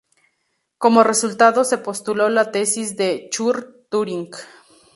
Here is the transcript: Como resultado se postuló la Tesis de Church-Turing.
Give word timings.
Como 0.79 1.03
resultado 1.03 1.63
se 1.63 1.77
postuló 1.77 2.27
la 2.29 2.49
Tesis 2.49 2.97
de 2.97 3.29
Church-Turing. 3.29 4.31